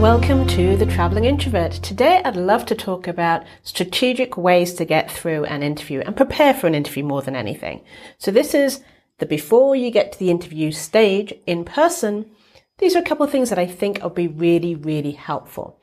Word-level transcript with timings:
Welcome 0.00 0.46
to 0.46 0.78
The 0.78 0.86
Traveling 0.86 1.26
Introvert. 1.26 1.72
Today 1.72 2.22
I'd 2.24 2.34
love 2.34 2.64
to 2.66 2.74
talk 2.74 3.06
about 3.06 3.44
strategic 3.62 4.38
ways 4.38 4.72
to 4.74 4.86
get 4.86 5.10
through 5.10 5.44
an 5.44 5.62
interview 5.62 6.00
and 6.00 6.16
prepare 6.16 6.54
for 6.54 6.66
an 6.66 6.74
interview 6.74 7.04
more 7.04 7.20
than 7.20 7.36
anything. 7.36 7.84
So 8.16 8.30
this 8.30 8.54
is 8.54 8.82
the 9.18 9.26
before 9.26 9.76
you 9.76 9.90
get 9.90 10.10
to 10.12 10.18
the 10.18 10.30
interview 10.30 10.70
stage 10.70 11.34
in 11.46 11.66
person. 11.66 12.30
These 12.78 12.96
are 12.96 13.00
a 13.00 13.04
couple 13.04 13.26
of 13.26 13.30
things 13.30 13.50
that 13.50 13.58
I 13.58 13.66
think 13.66 14.02
will 14.02 14.08
be 14.08 14.26
really, 14.26 14.74
really 14.74 15.12
helpful. 15.12 15.78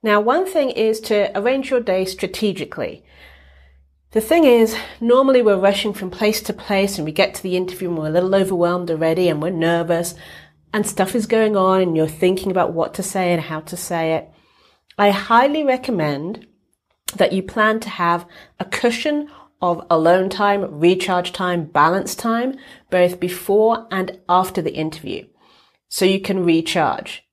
Now, 0.00 0.20
one 0.20 0.46
thing 0.46 0.70
is 0.70 1.00
to 1.00 1.36
arrange 1.36 1.70
your 1.70 1.80
day 1.80 2.04
strategically. 2.04 3.04
The 4.12 4.20
thing 4.20 4.44
is, 4.44 4.76
normally 5.00 5.42
we're 5.42 5.58
rushing 5.58 5.92
from 5.92 6.10
place 6.10 6.40
to 6.42 6.52
place 6.52 6.98
and 6.98 7.04
we 7.04 7.10
get 7.10 7.34
to 7.34 7.42
the 7.42 7.56
interview 7.56 7.88
and 7.88 7.98
we're 7.98 8.06
a 8.06 8.10
little 8.10 8.36
overwhelmed 8.36 8.92
already 8.92 9.28
and 9.28 9.42
we're 9.42 9.50
nervous 9.50 10.14
and 10.72 10.86
stuff 10.86 11.14
is 11.14 11.26
going 11.26 11.56
on 11.56 11.80
and 11.80 11.96
you're 11.96 12.06
thinking 12.06 12.50
about 12.50 12.72
what 12.72 12.94
to 12.94 13.02
say 13.02 13.32
and 13.32 13.42
how 13.42 13.60
to 13.60 13.76
say 13.76 14.14
it, 14.14 14.30
I 14.98 15.10
highly 15.10 15.64
recommend 15.64 16.46
that 17.16 17.32
you 17.32 17.42
plan 17.42 17.80
to 17.80 17.88
have 17.88 18.26
a 18.58 18.64
cushion 18.64 19.28
of 19.62 19.84
alone 19.90 20.30
time, 20.30 20.80
recharge 20.80 21.32
time, 21.32 21.64
balance 21.64 22.14
time, 22.14 22.56
both 22.90 23.20
before 23.20 23.86
and 23.90 24.18
after 24.28 24.62
the 24.62 24.74
interview. 24.74 25.26
So 25.88 26.04
you 26.04 26.20
can 26.20 26.44
recharge, 26.44 27.24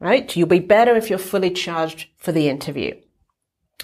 right? 0.00 0.34
You'll 0.34 0.48
be 0.48 0.58
better 0.58 0.96
if 0.96 1.10
you're 1.10 1.18
fully 1.18 1.50
charged 1.50 2.08
for 2.16 2.32
the 2.32 2.48
interview. 2.48 2.94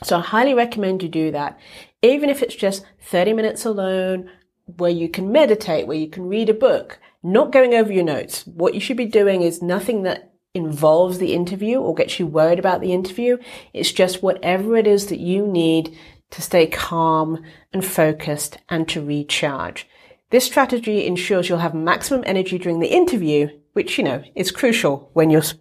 So 0.03 0.19
I 0.19 0.21
highly 0.21 0.55
recommend 0.55 1.03
you 1.03 1.09
do 1.09 1.31
that. 1.31 1.59
Even 2.01 2.31
if 2.31 2.43
it's 2.43 2.57
just 2.57 2.85
30 3.03 3.35
minutes 3.35 3.65
alone, 3.65 4.31
where 4.77 4.91
you 4.91 5.09
can 5.09 5.31
meditate, 5.31 5.87
where 5.87 5.97
you 5.97 6.09
can 6.09 6.27
read 6.27 6.49
a 6.49 6.55
book, 6.55 6.99
not 7.23 7.53
going 7.53 7.75
over 7.75 7.93
your 7.93 8.05
notes. 8.05 8.47
What 8.47 8.75
you 8.75 8.81
should 8.81 8.97
be 8.97 9.07
doing 9.07 9.43
is 9.43 9.63
nothing 9.63 10.03
that 10.03 10.33
involves 10.55 11.19
the 11.19 11.33
interview 11.33 11.79
or 11.81 11.95
gets 11.95 12.19
you 12.19 12.27
worried 12.27 12.59
about 12.59 12.81
the 12.81 12.93
interview. 12.93 13.39
It's 13.73 13.93
just 13.93 14.23
whatever 14.23 14.77
it 14.77 14.87
is 14.87 15.07
that 15.07 15.21
you 15.21 15.47
need 15.47 15.97
to 16.31 16.43
stay 16.43 16.67
calm 16.67 17.43
and 17.73 17.85
focused 17.85 18.59
and 18.69 18.89
to 18.89 19.05
recharge. 19.05 19.87
This 20.31 20.45
strategy 20.45 21.07
ensures 21.07 21.49
you'll 21.49 21.59
have 21.59 21.75
maximum 21.75 22.25
energy 22.27 22.59
during 22.59 22.81
the 22.81 22.93
interview, 22.93 23.49
which, 23.75 23.99
you 23.99 24.05
know, 24.05 24.23
is 24.35 24.51
crucial 24.51 25.11
when 25.13 25.31
you're 25.31 25.43
sp- 25.45 25.61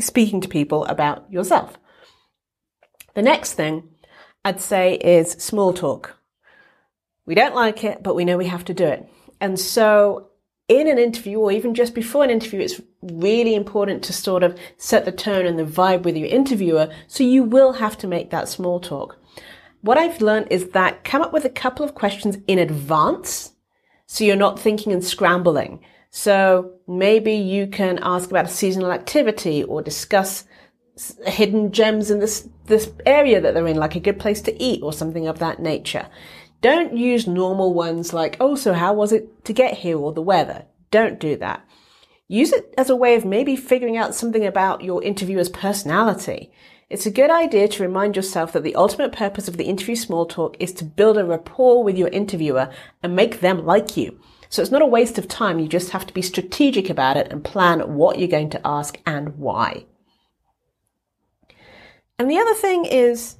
speaking 0.00 0.40
to 0.40 0.48
people 0.48 0.84
about 0.86 1.30
yourself. 1.30 1.78
The 3.14 3.22
next 3.22 3.54
thing 3.54 3.88
I'd 4.44 4.60
say 4.60 4.94
is 4.94 5.32
small 5.32 5.72
talk. 5.72 6.16
We 7.26 7.34
don't 7.34 7.54
like 7.54 7.82
it, 7.84 8.02
but 8.02 8.14
we 8.14 8.24
know 8.24 8.36
we 8.36 8.46
have 8.46 8.64
to 8.66 8.74
do 8.74 8.84
it. 8.84 9.08
And 9.40 9.58
so 9.58 10.30
in 10.68 10.88
an 10.88 10.98
interview 10.98 11.38
or 11.38 11.52
even 11.52 11.74
just 11.74 11.94
before 11.94 12.24
an 12.24 12.30
interview, 12.30 12.60
it's 12.60 12.80
really 13.02 13.54
important 13.54 14.02
to 14.04 14.12
sort 14.12 14.42
of 14.42 14.58
set 14.76 15.04
the 15.04 15.12
tone 15.12 15.46
and 15.46 15.58
the 15.58 15.64
vibe 15.64 16.02
with 16.02 16.16
your 16.16 16.28
interviewer. 16.28 16.88
So 17.06 17.22
you 17.22 17.42
will 17.42 17.74
have 17.74 17.98
to 17.98 18.06
make 18.06 18.30
that 18.30 18.48
small 18.48 18.80
talk. 18.80 19.18
What 19.82 19.98
I've 19.98 20.22
learned 20.22 20.48
is 20.50 20.70
that 20.70 21.04
come 21.04 21.20
up 21.20 21.32
with 21.32 21.44
a 21.44 21.50
couple 21.50 21.84
of 21.84 21.94
questions 21.94 22.38
in 22.46 22.58
advance. 22.58 23.52
So 24.06 24.24
you're 24.24 24.36
not 24.36 24.58
thinking 24.58 24.92
and 24.92 25.04
scrambling. 25.04 25.80
So 26.10 26.72
maybe 26.88 27.32
you 27.32 27.66
can 27.66 27.98
ask 28.00 28.30
about 28.30 28.46
a 28.46 28.48
seasonal 28.48 28.92
activity 28.92 29.64
or 29.64 29.82
discuss 29.82 30.44
hidden 31.26 31.72
gems 31.72 32.10
in 32.10 32.20
this, 32.20 32.48
this 32.66 32.90
area 33.04 33.40
that 33.40 33.52
they're 33.52 33.66
in, 33.66 33.76
like 33.76 33.96
a 33.96 34.00
good 34.00 34.18
place 34.18 34.40
to 34.42 34.62
eat 34.62 34.80
or 34.82 34.92
something 34.92 35.26
of 35.26 35.40
that 35.40 35.60
nature. 35.60 36.06
Don't 36.60 36.96
use 36.96 37.26
normal 37.26 37.74
ones 37.74 38.12
like, 38.12 38.36
oh, 38.40 38.54
so 38.54 38.72
how 38.72 38.94
was 38.94 39.12
it 39.12 39.44
to 39.44 39.52
get 39.52 39.78
here 39.78 39.98
or 39.98 40.12
the 40.12 40.22
weather? 40.22 40.64
Don't 40.90 41.20
do 41.20 41.36
that. 41.36 41.64
Use 42.28 42.52
it 42.52 42.72
as 42.78 42.88
a 42.88 42.96
way 42.96 43.14
of 43.16 43.24
maybe 43.24 43.54
figuring 43.54 43.96
out 43.96 44.14
something 44.14 44.46
about 44.46 44.82
your 44.82 45.02
interviewer's 45.02 45.50
personality. 45.50 46.50
It's 46.88 47.06
a 47.06 47.10
good 47.10 47.30
idea 47.30 47.68
to 47.68 47.82
remind 47.82 48.16
yourself 48.16 48.52
that 48.52 48.62
the 48.62 48.74
ultimate 48.74 49.12
purpose 49.12 49.48
of 49.48 49.56
the 49.56 49.64
interview 49.64 49.96
small 49.96 50.26
talk 50.26 50.56
is 50.58 50.72
to 50.74 50.84
build 50.84 51.18
a 51.18 51.24
rapport 51.24 51.82
with 51.82 51.98
your 51.98 52.08
interviewer 52.08 52.70
and 53.02 53.16
make 53.16 53.40
them 53.40 53.64
like 53.66 53.96
you. 53.96 54.18
So 54.48 54.62
it's 54.62 54.70
not 54.70 54.82
a 54.82 54.86
waste 54.86 55.18
of 55.18 55.26
time. 55.26 55.58
You 55.58 55.66
just 55.66 55.90
have 55.90 56.06
to 56.06 56.14
be 56.14 56.22
strategic 56.22 56.88
about 56.88 57.16
it 57.16 57.32
and 57.32 57.42
plan 57.42 57.94
what 57.94 58.18
you're 58.18 58.28
going 58.28 58.50
to 58.50 58.60
ask 58.64 58.98
and 59.04 59.36
why. 59.36 59.86
And 62.18 62.30
the 62.30 62.38
other 62.38 62.54
thing 62.54 62.84
is, 62.84 63.36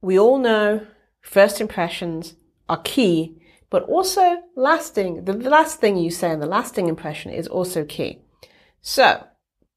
we 0.00 0.18
all 0.18 0.38
know 0.38 0.86
first 1.24 1.60
impressions 1.60 2.34
are 2.68 2.80
key, 2.82 3.36
but 3.70 3.82
also 3.84 4.42
lasting. 4.54 5.24
The 5.24 5.32
last 5.32 5.80
thing 5.80 5.96
you 5.96 6.10
say 6.10 6.30
and 6.30 6.40
the 6.40 6.46
lasting 6.46 6.86
impression 6.88 7.32
is 7.32 7.48
also 7.48 7.84
key. 7.84 8.20
So 8.80 9.26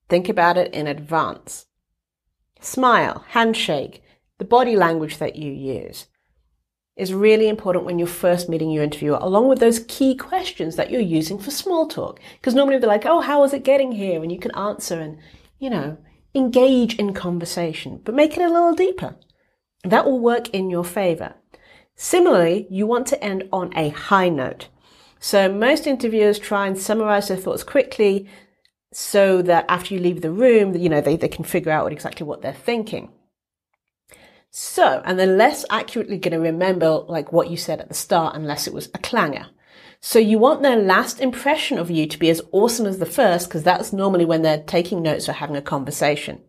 think 0.10 0.30
about 0.30 0.58
it 0.58 0.74
in 0.74 0.86
advance. 0.86 1.66
Smile, 2.60 3.24
handshake, 3.30 4.04
the 4.38 4.46
body 4.46 4.76
language 4.76 5.18
that 5.18 5.36
you 5.36 5.52
use 5.52 6.08
is 6.96 7.14
really 7.14 7.48
important 7.48 7.86
when 7.86 8.00
you're 8.00 8.08
first 8.08 8.50
meeting 8.50 8.72
your 8.72 8.84
interviewer, 8.84 9.20
along 9.22 9.48
with 9.48 9.60
those 9.60 9.86
key 9.88 10.16
questions 10.16 10.76
that 10.76 10.92
you're 10.92 11.00
using 11.00 11.40
for 11.40 11.52
small 11.52 11.88
talk. 11.88 12.20
Because 12.40 12.56
normally 12.56 12.80
they're 12.80 12.90
like, 12.90 13.06
oh, 13.06 13.22
how 13.22 13.44
is 13.44 13.54
it 13.54 13.64
getting 13.64 13.92
here? 13.92 14.22
And 14.22 14.32
you 14.32 14.40
can 14.40 14.56
answer 14.56 15.00
and, 15.00 15.18
you 15.60 15.70
know, 15.70 15.98
engage 16.36 16.96
in 16.96 17.14
conversation, 17.14 18.02
but 18.04 18.16
make 18.16 18.36
it 18.36 18.44
a 18.44 18.52
little 18.52 18.74
deeper. 18.74 19.16
That 19.84 20.06
will 20.06 20.20
work 20.20 20.50
in 20.50 20.70
your 20.70 20.84
favor. 20.84 21.36
Similarly, 21.96 22.68
you 22.70 22.86
want 22.86 23.08
to 23.08 23.24
end 23.24 23.50
on 23.52 23.76
a 23.76 23.90
high 23.90 24.30
note. 24.30 24.68
So 25.20 25.52
most 25.52 25.88
interviewers 25.88 26.38
try 26.40 26.68
and 26.68 26.78
summarize 26.78 27.28
their 27.28 27.38
thoughts 27.38 27.64
quickly 27.64 28.30
so 28.94 29.42
that 29.42 29.66
after 29.68 29.94
you 29.94 30.00
leave 30.00 30.22
the 30.22 30.32
room, 30.32 30.76
you 30.76 30.90
know, 30.90 31.02
they, 31.02 31.16
they 31.18 31.28
can 31.28 31.44
figure 31.44 31.72
out 31.72 31.92
exactly 31.92 32.26
what 32.26 32.42
they're 32.42 32.54
thinking. 32.54 33.12
So, 34.50 35.02
and 35.06 35.20
they're 35.20 35.28
less 35.28 35.66
accurately 35.70 36.18
going 36.18 36.34
to 36.34 36.40
remember 36.40 36.90
like 37.08 37.32
what 37.32 37.50
you 37.50 37.58
said 37.58 37.80
at 37.80 37.90
the 37.90 37.94
start 37.94 38.36
unless 38.36 38.68
it 38.68 38.74
was 38.74 38.88
a 38.94 39.00
clanger. 39.00 39.48
So 40.00 40.20
you 40.20 40.40
want 40.40 40.62
their 40.62 40.78
last 40.78 41.20
impression 41.20 41.78
of 41.78 41.92
you 41.92 42.06
to 42.08 42.20
be 42.20 42.30
as 42.30 42.42
awesome 42.52 42.86
as 42.86 43.00
the 43.00 43.06
first 43.06 43.50
because 43.50 43.64
that's 43.64 43.92
normally 43.92 44.26
when 44.26 44.44
they're 44.44 44.64
taking 44.64 45.02
notes 45.02 45.28
or 45.28 45.34
having 45.34 45.56
a 45.56 45.62
conversation. 45.62 46.42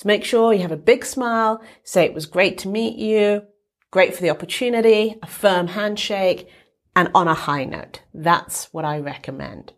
So 0.00 0.06
make 0.06 0.24
sure 0.24 0.54
you 0.54 0.62
have 0.62 0.72
a 0.72 0.78
big 0.78 1.04
smile, 1.04 1.62
say 1.84 2.06
it 2.06 2.14
was 2.14 2.24
great 2.24 2.56
to 2.58 2.68
meet 2.68 2.96
you, 2.96 3.42
great 3.90 4.14
for 4.14 4.22
the 4.22 4.30
opportunity, 4.30 5.18
a 5.22 5.26
firm 5.26 5.66
handshake, 5.66 6.48
and 6.96 7.10
on 7.14 7.28
a 7.28 7.34
high 7.34 7.66
note. 7.66 8.00
That's 8.14 8.72
what 8.72 8.86
I 8.86 8.98
recommend. 8.98 9.74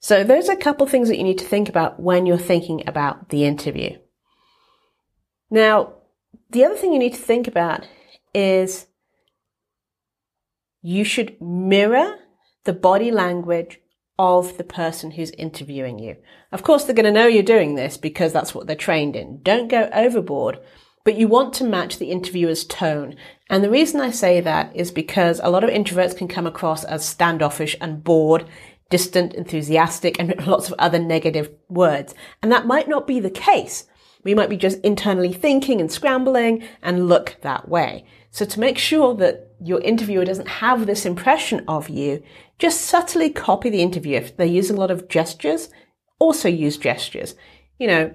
So 0.00 0.22
those 0.22 0.50
are 0.50 0.52
a 0.52 0.58
couple 0.58 0.86
things 0.86 1.08
that 1.08 1.16
you 1.16 1.24
need 1.24 1.38
to 1.38 1.46
think 1.46 1.70
about 1.70 1.98
when 1.98 2.26
you're 2.26 2.36
thinking 2.36 2.86
about 2.86 3.30
the 3.30 3.46
interview. 3.46 3.96
Now, 5.48 5.94
the 6.50 6.66
other 6.66 6.76
thing 6.76 6.92
you 6.92 6.98
need 6.98 7.14
to 7.14 7.22
think 7.22 7.48
about 7.48 7.88
is 8.34 8.86
you 10.82 11.04
should 11.04 11.40
mirror 11.40 12.16
the 12.64 12.74
body 12.74 13.10
language 13.10 13.80
of 14.20 14.58
the 14.58 14.64
person 14.64 15.12
who's 15.12 15.30
interviewing 15.30 15.98
you. 15.98 16.14
Of 16.52 16.62
course, 16.62 16.84
they're 16.84 16.94
going 16.94 17.06
to 17.06 17.10
know 17.10 17.26
you're 17.26 17.42
doing 17.42 17.74
this 17.74 17.96
because 17.96 18.34
that's 18.34 18.54
what 18.54 18.66
they're 18.66 18.76
trained 18.76 19.16
in. 19.16 19.40
Don't 19.42 19.68
go 19.68 19.88
overboard, 19.94 20.58
but 21.04 21.16
you 21.16 21.26
want 21.26 21.54
to 21.54 21.64
match 21.64 21.96
the 21.96 22.10
interviewer's 22.10 22.62
tone. 22.64 23.16
And 23.48 23.64
the 23.64 23.70
reason 23.70 23.98
I 23.98 24.10
say 24.10 24.42
that 24.42 24.76
is 24.76 24.90
because 24.90 25.40
a 25.42 25.48
lot 25.48 25.64
of 25.64 25.70
introverts 25.70 26.14
can 26.14 26.28
come 26.28 26.46
across 26.46 26.84
as 26.84 27.02
standoffish 27.02 27.74
and 27.80 28.04
bored, 28.04 28.46
distant, 28.90 29.32
enthusiastic, 29.32 30.20
and 30.20 30.34
lots 30.46 30.68
of 30.68 30.74
other 30.78 30.98
negative 30.98 31.50
words. 31.70 32.14
And 32.42 32.52
that 32.52 32.66
might 32.66 32.88
not 32.88 33.06
be 33.06 33.20
the 33.20 33.30
case. 33.30 33.86
We 34.22 34.34
might 34.34 34.50
be 34.50 34.56
just 34.56 34.80
internally 34.80 35.32
thinking 35.32 35.80
and 35.80 35.90
scrambling 35.90 36.62
and 36.82 37.08
look 37.08 37.36
that 37.40 37.68
way. 37.68 38.04
So 38.30 38.44
to 38.44 38.60
make 38.60 38.78
sure 38.78 39.14
that 39.16 39.52
your 39.60 39.80
interviewer 39.80 40.24
doesn't 40.24 40.48
have 40.48 40.86
this 40.86 41.04
impression 41.04 41.64
of 41.66 41.88
you, 41.88 42.22
just 42.58 42.82
subtly 42.82 43.30
copy 43.30 43.70
the 43.70 43.82
interview. 43.82 44.16
If 44.16 44.36
they're 44.36 44.46
using 44.46 44.76
a 44.76 44.80
lot 44.80 44.90
of 44.90 45.08
gestures, 45.08 45.70
also 46.18 46.48
use 46.48 46.76
gestures. 46.76 47.34
You 47.78 47.86
know, 47.88 48.14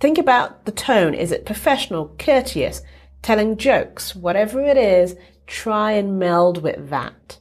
think 0.00 0.18
about 0.18 0.64
the 0.66 0.72
tone. 0.72 1.14
Is 1.14 1.32
it 1.32 1.46
professional, 1.46 2.14
courteous, 2.18 2.82
telling 3.22 3.56
jokes? 3.56 4.14
Whatever 4.14 4.60
it 4.60 4.76
is, 4.76 5.16
try 5.46 5.92
and 5.92 6.18
meld 6.18 6.62
with 6.62 6.90
that. 6.90 7.38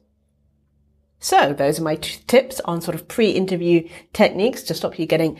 So 1.19 1.53
those 1.53 1.79
are 1.79 1.83
my 1.83 1.95
tips 1.95 2.61
on 2.61 2.81
sort 2.81 2.95
of 2.95 3.07
pre-interview 3.07 3.89
techniques 4.13 4.63
to 4.63 4.73
stop 4.73 4.97
you 4.97 5.05
getting 5.05 5.37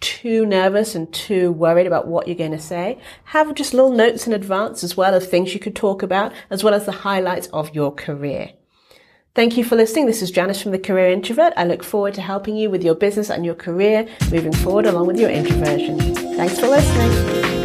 too 0.00 0.46
nervous 0.46 0.94
and 0.94 1.12
too 1.12 1.52
worried 1.52 1.86
about 1.86 2.06
what 2.06 2.26
you're 2.26 2.36
going 2.36 2.50
to 2.50 2.58
say. 2.58 2.98
Have 3.24 3.54
just 3.54 3.74
little 3.74 3.92
notes 3.92 4.26
in 4.26 4.32
advance 4.32 4.82
as 4.82 4.96
well 4.96 5.14
of 5.14 5.28
things 5.28 5.54
you 5.54 5.60
could 5.60 5.76
talk 5.76 6.02
about, 6.02 6.32
as 6.50 6.64
well 6.64 6.74
as 6.74 6.86
the 6.86 6.92
highlights 6.92 7.46
of 7.48 7.74
your 7.74 7.92
career. 7.92 8.52
Thank 9.34 9.56
you 9.56 9.62
for 9.62 9.76
listening. 9.76 10.06
This 10.06 10.22
is 10.22 10.30
Janice 10.30 10.60
from 10.60 10.72
The 10.72 10.78
Career 10.78 11.10
Introvert. 11.10 11.52
I 11.56 11.64
look 11.64 11.84
forward 11.84 12.14
to 12.14 12.20
helping 12.20 12.56
you 12.56 12.68
with 12.68 12.82
your 12.82 12.96
business 12.96 13.30
and 13.30 13.44
your 13.44 13.54
career 13.54 14.08
moving 14.32 14.52
forward 14.52 14.86
along 14.86 15.06
with 15.06 15.20
your 15.20 15.30
introversion. 15.30 15.98
Thanks 16.36 16.58
for 16.58 16.66
listening. 16.66 17.59